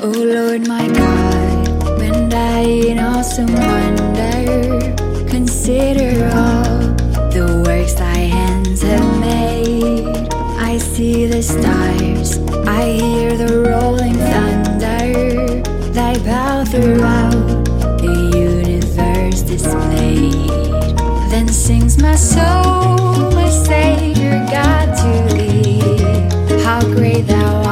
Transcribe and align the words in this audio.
Oh 0.00 0.12
Lord 0.12 0.68
my 0.68 0.86
God, 0.86 1.98
when 1.98 2.32
I 2.32 2.60
in 2.60 3.00
awesome 3.00 3.52
wonder 3.52 4.94
consider 5.28 6.30
all 6.34 6.94
the 7.32 7.64
works 7.66 7.94
thy 7.94 8.16
hands 8.16 8.82
have 8.82 9.20
made, 9.20 10.06
I 10.56 10.78
see 10.78 11.26
the 11.26 11.42
stars, 11.42 12.38
I 12.68 12.92
hear 12.92 13.36
the 13.36 13.62
rolling 13.68 14.14
thunder, 14.14 15.62
thy 15.92 16.16
power 16.20 16.64
throughout 16.64 17.64
the 17.98 18.30
universe 18.36 19.42
displayed. 19.42 20.48
Then 21.28 21.48
sings 21.48 22.00
my 22.00 22.14
soul, 22.14 23.32
my 23.32 23.48
Savior 23.50 24.46
God 24.48 24.94
to 25.02 25.34
thee, 25.34 25.80
how 26.62 26.82
great 26.82 27.26
thou 27.26 27.56
art, 27.56 27.67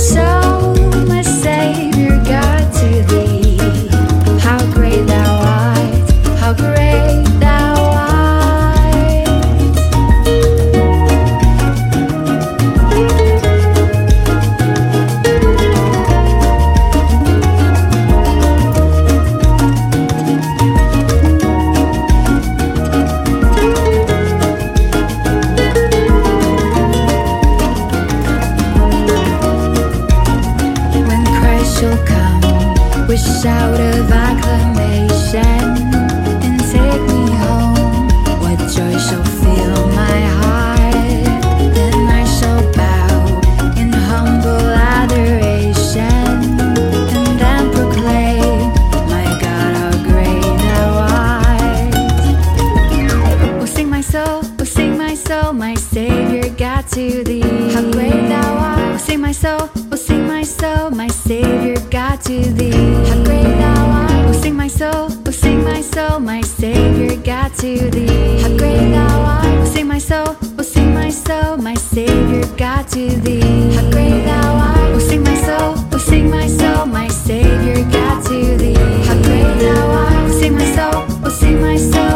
sings 0.00 0.39
come 33.10 33.18
with 33.18 33.42
shout 33.42 33.80
of 33.80 34.12
acclamation 34.12 34.79
Savior 56.88 57.24
to 57.24 57.24
thee. 57.24 57.72
How 57.74 57.90
great 57.92 58.28
thou 58.28 58.56
art. 58.56 58.94
Oh, 58.94 58.96
sing 58.96 59.20
my 59.20 59.32
soul, 59.32 59.68
oh, 59.92 59.96
sing 59.96 60.26
my 60.26 60.42
soul, 60.42 60.90
my 60.90 61.08
Savior 61.08 61.76
God 61.90 62.20
to 62.22 62.40
thee. 62.40 62.70
How 63.08 63.22
great 63.24 63.42
thou 63.42 63.86
art. 63.90 64.10
Oh, 64.28 64.32
sing 64.32 64.56
my 64.56 64.68
soul, 64.68 65.08
oh, 65.26 65.30
sing 65.30 65.62
my 65.64 65.80
soul, 65.82 66.20
my 66.20 66.40
Savior 66.40 67.16
God 67.16 67.52
to 67.58 67.90
thee. 67.90 68.40
How 68.40 68.56
great 68.56 68.90
thou 68.92 69.20
art. 69.20 69.44
Oh, 69.44 69.64
sing 69.66 69.86
my 69.88 69.98
soul, 69.98 70.36
oh, 70.58 70.62
sing 70.62 70.94
my 70.94 71.10
soul, 71.10 71.56
my 71.58 71.74
Savior 71.74 72.46
God 72.56 72.88
to 72.88 73.08
thee. 73.20 73.74
How 73.74 73.90
great 73.90 74.24
thou 74.24 74.54
art. 74.54 74.94
Oh, 74.94 74.98
sing 74.98 75.22
my 75.22 75.34
soul, 75.34 75.74
oh, 75.92 75.98
sing 75.98 76.30
my 76.30 76.46
soul, 76.46 76.86
my 76.86 77.08
Savior 77.08 77.82
God 77.90 78.24
to 78.26 78.56
thee. 78.56 78.74
How 79.06 79.16
great 79.22 79.54
thou 79.60 79.90
art. 79.90 80.30
Oh, 80.30 80.40
sing 80.40 80.54
my 80.54 80.64
soul, 80.76 81.04
oh, 81.24 81.30
sing 81.40 81.60
my 81.60 81.76
soul, 81.76 82.09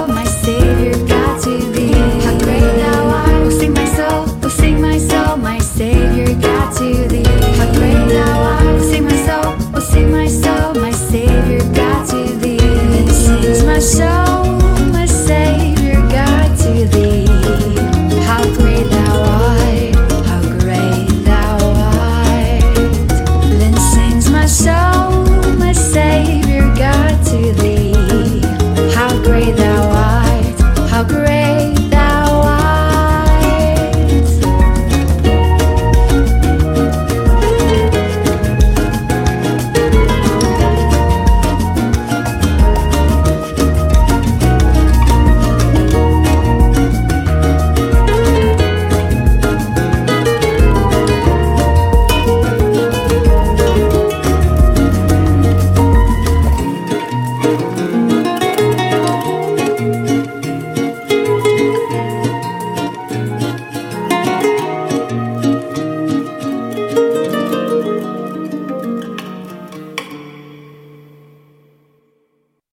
myself. 24.45 24.94